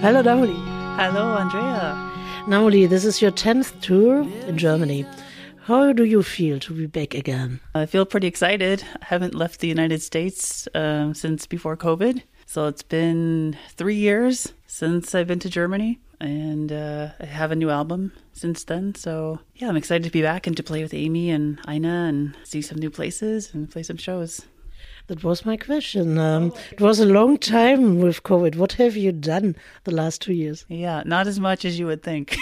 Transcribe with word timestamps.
Hello, 0.00 0.22
Namoli. 0.22 0.56
Hello, 0.96 1.36
Andrea. 1.36 1.92
Namoli, 2.46 2.88
this 2.88 3.04
is 3.04 3.20
your 3.20 3.30
10th 3.32 3.78
tour 3.82 4.22
in 4.48 4.56
Germany. 4.56 5.04
How 5.64 5.92
do 5.92 6.04
you 6.04 6.22
feel 6.22 6.58
to 6.60 6.72
be 6.72 6.86
back 6.86 7.14
again? 7.14 7.60
I 7.74 7.84
feel 7.84 8.06
pretty 8.06 8.26
excited. 8.26 8.82
I 9.02 9.04
haven't 9.04 9.34
left 9.34 9.60
the 9.60 9.68
United 9.68 10.00
States 10.00 10.66
um, 10.74 11.12
since 11.12 11.46
before 11.46 11.76
COVID. 11.76 12.22
So 12.46 12.66
it's 12.66 12.82
been 12.82 13.58
three 13.76 13.94
years 13.94 14.54
since 14.66 15.14
I've 15.14 15.26
been 15.26 15.38
to 15.40 15.50
Germany, 15.50 16.00
and 16.18 16.72
uh, 16.72 17.10
I 17.20 17.26
have 17.26 17.52
a 17.52 17.56
new 17.56 17.68
album 17.68 18.12
since 18.32 18.64
then. 18.64 18.94
So 18.94 19.40
yeah, 19.56 19.68
I'm 19.68 19.76
excited 19.76 20.04
to 20.04 20.10
be 20.10 20.22
back 20.22 20.46
and 20.46 20.56
to 20.56 20.62
play 20.62 20.82
with 20.82 20.94
Amy 20.94 21.28
and 21.28 21.60
Ina 21.68 22.06
and 22.08 22.36
see 22.44 22.62
some 22.62 22.78
new 22.78 22.90
places 22.90 23.52
and 23.52 23.70
play 23.70 23.82
some 23.82 23.98
shows. 23.98 24.46
That 25.10 25.24
was 25.24 25.44
my 25.44 25.56
question. 25.56 26.18
Um, 26.18 26.52
it 26.70 26.80
was 26.80 27.00
a 27.00 27.04
long 27.04 27.36
time 27.36 27.98
with 27.98 28.22
COVID. 28.22 28.54
What 28.54 28.74
have 28.74 28.96
you 28.96 29.10
done 29.10 29.56
the 29.82 29.90
last 29.90 30.22
two 30.22 30.32
years? 30.32 30.64
Yeah, 30.68 31.02
not 31.04 31.26
as 31.26 31.40
much 31.40 31.64
as 31.64 31.80
you 31.80 31.86
would 31.86 32.04
think. 32.04 32.36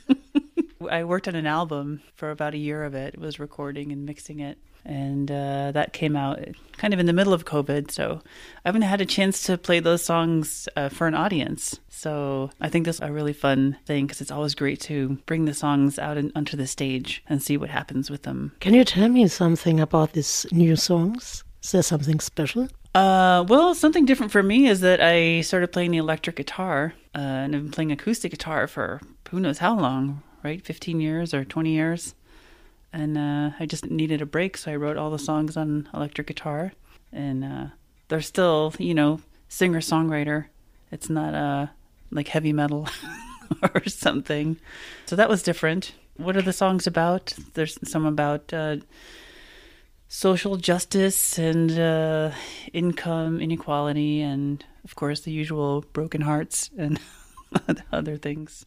I 0.90 1.04
worked 1.04 1.28
on 1.28 1.34
an 1.34 1.46
album 1.46 2.02
for 2.14 2.30
about 2.30 2.52
a 2.52 2.58
year 2.58 2.84
of 2.84 2.94
it. 2.94 3.14
It 3.14 3.20
was 3.20 3.40
recording 3.40 3.90
and 3.90 4.04
mixing 4.04 4.40
it 4.40 4.58
and 4.84 5.30
uh, 5.30 5.72
that 5.72 5.94
came 5.94 6.14
out 6.14 6.40
kind 6.76 6.92
of 6.92 7.00
in 7.00 7.06
the 7.06 7.12
middle 7.14 7.32
of 7.32 7.46
COVID. 7.46 7.90
So 7.90 8.20
I 8.64 8.68
haven't 8.68 8.82
had 8.82 9.00
a 9.00 9.06
chance 9.06 9.44
to 9.44 9.56
play 9.56 9.80
those 9.80 10.04
songs 10.04 10.68
uh, 10.76 10.90
for 10.90 11.06
an 11.06 11.14
audience. 11.14 11.80
So 11.88 12.50
I 12.60 12.68
think 12.68 12.84
this 12.84 12.96
is 12.96 13.02
a 13.02 13.12
really 13.12 13.32
fun 13.32 13.78
thing 13.86 14.06
because 14.06 14.20
it's 14.20 14.30
always 14.30 14.54
great 14.54 14.80
to 14.82 15.18
bring 15.24 15.44
the 15.44 15.54
songs 15.54 15.98
out 15.98 16.16
in, 16.18 16.32
onto 16.34 16.56
the 16.56 16.66
stage 16.66 17.22
and 17.28 17.42
see 17.42 17.56
what 17.56 17.70
happens 17.70 18.10
with 18.10 18.24
them. 18.24 18.52
Can 18.60 18.74
you 18.74 18.84
tell 18.84 19.08
me 19.08 19.26
something 19.28 19.80
about 19.80 20.12
these 20.12 20.44
new 20.52 20.76
songs? 20.76 21.44
Is 21.62 21.72
there 21.72 21.82
something 21.82 22.20
special? 22.20 22.68
Uh, 22.94 23.44
well, 23.48 23.74
something 23.74 24.04
different 24.04 24.32
for 24.32 24.42
me 24.42 24.66
is 24.66 24.80
that 24.80 25.00
I 25.00 25.40
started 25.40 25.72
playing 25.72 25.92
the 25.92 25.98
electric 25.98 26.36
guitar, 26.36 26.94
uh, 27.14 27.18
and 27.18 27.56
I've 27.56 27.62
been 27.62 27.70
playing 27.70 27.92
acoustic 27.92 28.32
guitar 28.32 28.66
for 28.66 29.00
who 29.30 29.40
knows 29.40 29.58
how 29.58 29.78
long, 29.78 30.22
right? 30.42 30.62
15 30.62 31.00
years 31.00 31.32
or 31.32 31.44
20 31.44 31.70
years 31.70 32.14
and 32.92 33.16
uh, 33.16 33.50
I 33.58 33.66
just 33.66 33.90
needed 33.90 34.20
a 34.20 34.26
break, 34.26 34.56
so 34.56 34.70
I 34.70 34.76
wrote 34.76 34.96
all 34.96 35.10
the 35.10 35.18
songs 35.18 35.56
on 35.56 35.88
electric 35.94 36.26
guitar, 36.26 36.72
and 37.12 37.44
uh, 37.44 37.66
they're 38.08 38.20
still, 38.20 38.74
you 38.78 38.94
know, 38.94 39.20
singer 39.48 39.80
songwriter. 39.80 40.46
It's 40.90 41.08
not 41.08 41.34
uh, 41.34 41.66
like 42.10 42.28
heavy 42.28 42.52
metal 42.52 42.88
or 43.74 43.88
something. 43.88 44.58
So 45.06 45.16
that 45.16 45.30
was 45.30 45.42
different. 45.42 45.94
What 46.16 46.36
are 46.36 46.42
the 46.42 46.52
songs 46.52 46.86
about? 46.86 47.34
There's 47.54 47.78
some 47.88 48.04
about 48.04 48.52
uh, 48.52 48.76
social 50.12 50.56
justice 50.56 51.38
and 51.38 51.72
uh, 51.78 52.30
income 52.74 53.40
inequality, 53.40 54.20
and 54.20 54.62
of 54.84 54.94
course 54.94 55.20
the 55.20 55.32
usual 55.32 55.86
broken 55.94 56.20
hearts 56.20 56.68
and 56.76 57.00
other 57.92 58.18
things 58.18 58.66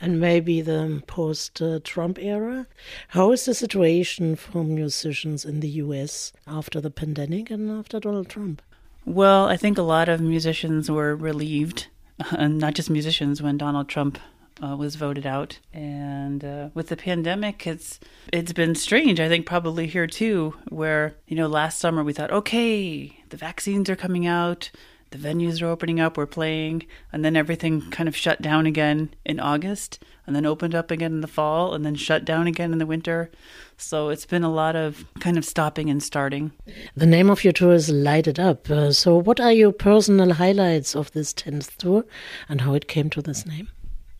and 0.00 0.20
maybe 0.20 0.60
the 0.60 1.02
post 1.06 1.60
Trump 1.82 2.18
era. 2.20 2.66
How 3.08 3.32
is 3.32 3.46
the 3.46 3.54
situation 3.54 4.36
for 4.36 4.62
musicians 4.62 5.44
in 5.44 5.60
the 5.60 5.68
US 5.84 6.32
after 6.46 6.80
the 6.80 6.90
pandemic 6.90 7.50
and 7.50 7.70
after 7.70 7.98
Donald 7.98 8.28
Trump? 8.28 8.62
Well, 9.04 9.46
I 9.46 9.56
think 9.56 9.78
a 9.78 9.82
lot 9.82 10.08
of 10.08 10.20
musicians 10.20 10.90
were 10.90 11.16
relieved, 11.16 11.88
and 12.30 12.58
not 12.64 12.74
just 12.74 12.90
musicians, 12.90 13.42
when 13.42 13.56
Donald 13.56 13.88
Trump 13.88 14.18
uh, 14.62 14.76
was 14.76 14.96
voted 14.96 15.26
out. 15.26 15.58
And 15.72 16.44
uh, 16.44 16.68
with 16.74 16.88
the 16.88 16.96
pandemic, 16.96 17.66
it's 17.66 18.00
it's 18.32 18.52
been 18.52 18.74
strange. 18.74 19.20
I 19.20 19.28
think 19.28 19.46
probably 19.46 19.86
here 19.86 20.06
too, 20.06 20.54
where 20.68 21.16
you 21.26 21.36
know 21.36 21.46
last 21.46 21.78
summer 21.78 22.02
we 22.02 22.12
thought, 22.12 22.32
okay, 22.32 23.18
the 23.28 23.36
vaccines 23.36 23.90
are 23.90 23.96
coming 23.96 24.26
out, 24.26 24.70
the 25.10 25.18
venues 25.18 25.62
are 25.62 25.66
opening 25.66 26.00
up, 26.00 26.16
we're 26.16 26.26
playing, 26.26 26.86
and 27.12 27.24
then 27.24 27.36
everything 27.36 27.90
kind 27.90 28.08
of 28.08 28.16
shut 28.16 28.42
down 28.42 28.66
again 28.66 29.14
in 29.24 29.38
August, 29.38 30.02
and 30.26 30.34
then 30.34 30.44
opened 30.44 30.74
up 30.74 30.90
again 30.90 31.12
in 31.12 31.20
the 31.20 31.28
fall, 31.28 31.74
and 31.74 31.84
then 31.84 31.94
shut 31.94 32.24
down 32.24 32.46
again 32.46 32.72
in 32.72 32.78
the 32.78 32.86
winter. 32.86 33.30
So 33.76 34.08
it's 34.08 34.26
been 34.26 34.42
a 34.42 34.52
lot 34.52 34.74
of 34.74 35.04
kind 35.20 35.36
of 35.36 35.44
stopping 35.44 35.90
and 35.90 36.02
starting. 36.02 36.52
The 36.96 37.06
name 37.06 37.30
of 37.30 37.44
your 37.44 37.52
tour 37.52 37.74
is 37.74 37.90
Light 37.90 38.26
It 38.26 38.38
Up. 38.38 38.68
Uh, 38.70 38.90
so, 38.92 39.16
what 39.16 39.38
are 39.38 39.52
your 39.52 39.72
personal 39.72 40.32
highlights 40.32 40.96
of 40.96 41.12
this 41.12 41.32
10th 41.34 41.76
tour 41.76 42.04
and 42.48 42.62
how 42.62 42.74
it 42.74 42.88
came 42.88 43.10
to 43.10 43.22
this 43.22 43.46
name? 43.46 43.68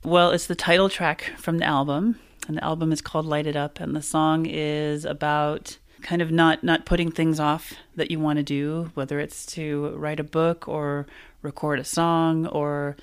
Well, 0.06 0.30
it's 0.30 0.46
the 0.46 0.54
title 0.54 0.88
track 0.88 1.32
from 1.36 1.58
the 1.58 1.64
album, 1.64 2.20
and 2.46 2.58
the 2.58 2.62
album 2.62 2.92
is 2.92 3.00
called 3.00 3.26
Light 3.26 3.44
It 3.44 3.56
Up, 3.56 3.80
and 3.80 3.96
the 3.96 4.00
song 4.00 4.46
is 4.46 5.04
about 5.04 5.78
kind 6.00 6.22
of 6.22 6.30
not 6.30 6.62
not 6.62 6.86
putting 6.86 7.10
things 7.10 7.40
off 7.40 7.72
that 7.96 8.08
you 8.08 8.20
want 8.20 8.36
to 8.36 8.44
do, 8.44 8.92
whether 8.94 9.18
it's 9.18 9.44
to 9.46 9.88
write 9.96 10.20
a 10.20 10.22
book 10.22 10.68
or 10.68 11.08
record 11.42 11.80
a 11.80 11.84
song 11.84 12.46
or 12.46 12.96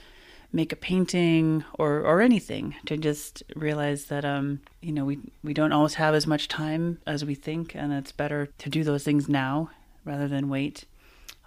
make 0.53 0.71
a 0.71 0.77
painting 0.77 1.65
or 1.77 1.99
or 1.99 2.21
anything 2.21 2.75
to 2.85 2.95
just 2.95 3.43
realize 3.53 4.05
that 4.05 4.23
um 4.23 4.61
you 4.79 4.93
know 4.93 5.03
we 5.03 5.19
we 5.43 5.53
don't 5.53 5.73
always 5.73 5.95
have 5.95 6.15
as 6.15 6.25
much 6.25 6.47
time 6.47 6.99
as 7.05 7.25
we 7.25 7.35
think 7.35 7.75
and 7.75 7.91
it's 7.91 8.13
better 8.13 8.47
to 8.59 8.69
do 8.69 8.81
those 8.81 9.03
things 9.03 9.27
now 9.27 9.69
rather 10.05 10.29
than 10.29 10.47
wait 10.47 10.85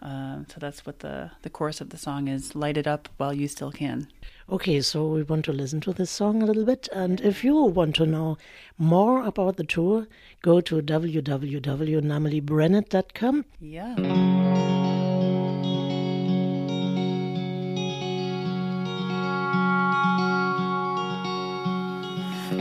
uh, 0.03 0.39
so 0.49 0.57
that's 0.59 0.87
what 0.87 1.01
the 1.01 1.31
the 1.43 1.51
chorus 1.51 1.81
of 1.81 1.91
the 1.91 1.99
song 1.99 2.29
is 2.29 2.55
light 2.55 2.77
it 2.77 2.87
up 2.87 3.09
while 3.17 3.33
you 3.33 3.49
still 3.49 3.73
can 3.73 4.09
Okay, 4.49 4.81
so 4.81 5.09
we 5.09 5.25
want 5.25 5.45
to 5.47 5.53
listen 5.53 5.81
to 5.81 5.93
this 5.93 6.09
song 6.09 6.41
a 6.41 6.47
little 6.47 6.65
bit. 6.65 6.89
And 6.93 7.21
if 7.21 7.43
you 7.43 7.57
want 7.57 7.97
to 7.97 8.07
know 8.07 8.39
more 8.79 9.25
about 9.25 9.57
the 9.57 9.65
tour, 9.65 10.07
go 10.41 10.61
to 10.61 10.81
www.namolibrennet.com. 10.81 13.45
Yeah. 13.59 13.97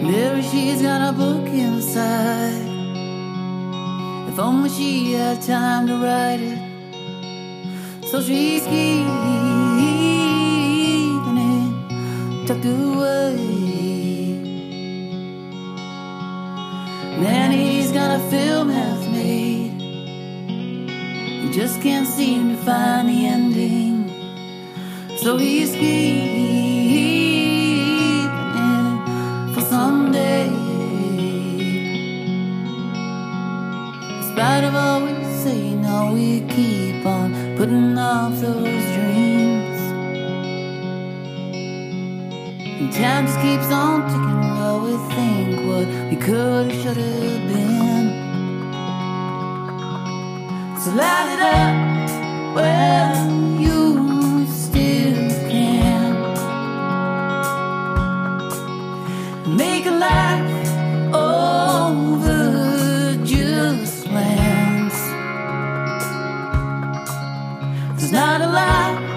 Mary, 0.01 0.41
she's 0.41 0.81
got 0.81 1.07
a 1.07 1.13
book 1.16 1.47
inside. 1.50 2.66
If 4.28 4.40
only 4.40 4.72
she 4.72 5.13
had 5.13 5.40
time 5.44 5.85
to 5.85 5.97
write 5.97 6.40
it. 6.40 6.65
So 8.16 8.22
she's 8.22 8.64
keeping 8.64 9.06
tucked 12.48 12.64
away. 12.64 13.36
Nanny's 17.20 17.92
got 17.92 18.18
a 18.18 18.20
film 18.30 18.70
half 18.70 19.06
made. 19.09 19.81
He 21.42 21.52
just 21.52 21.81
can't 21.81 22.08
seem 22.08 22.56
to 22.56 22.58
find 22.64 23.09
the 23.09 23.25
ending. 23.25 24.08
So 25.18 25.36
he's 25.36 25.74
keeping 25.74 26.65
those 38.45 38.85
dreams. 38.97 39.79
And 42.79 42.94
time 42.94 43.25
just 43.25 43.39
keeps 43.41 43.72
on 43.72 44.03
ticking 44.11 44.50
while 44.57 44.79
we 44.85 44.94
think 45.16 45.50
what 45.67 45.88
we 46.09 46.16
could 46.16 46.72
have, 46.72 46.81
should 46.81 46.97
have 46.97 47.44
been. 47.50 48.07
So 50.81 50.91
light 50.94 51.28
it 51.33 51.41
up 51.41 52.05
There's 68.06 68.13
not 68.13 68.40
a 68.40 68.46
lie. 68.46 69.14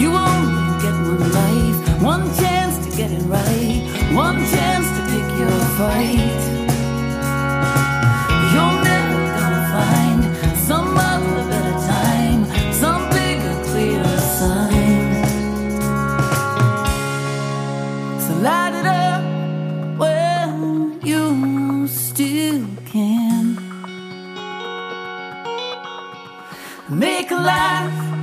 You 0.00 0.16
only 0.16 0.80
get 0.80 0.94
one 0.94 1.30
life, 1.30 2.02
one 2.02 2.34
chance 2.36 2.78
to 2.84 2.96
get 2.96 3.10
it 3.10 3.22
right, 3.24 3.82
one 4.14 4.38
chance 4.46 4.86
to 4.96 5.02
pick 5.12 5.28
your 5.38 5.58
fight. 5.76 6.40
You're 8.52 8.78
never 8.90 9.22
gonna 9.36 9.64
find 9.76 10.20
some 10.56 10.96
other 10.96 11.44
better 11.50 11.78
time, 11.86 12.40
some 12.72 13.10
bigger, 13.10 13.54
clearer 13.68 14.20
sign. 14.38 15.08
So 18.24 18.32
light 18.46 18.74
it 18.80 18.86
up 18.86 19.22
when 19.98 20.98
you 21.04 21.86
still 21.88 22.64
can. 22.86 23.58
Make 26.88 27.30
a 27.30 27.36
life. 27.36 28.19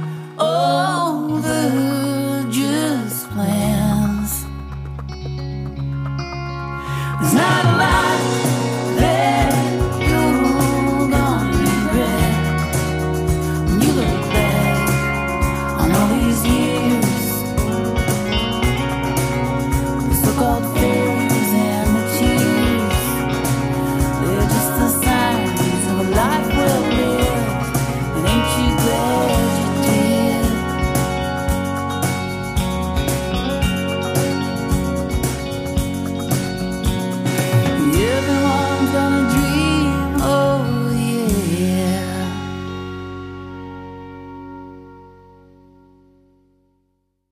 alive. 7.67 8.06